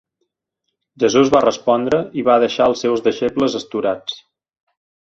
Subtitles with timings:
[1.03, 4.21] Jesús va respondre i va deixar els seus deixebles astorats.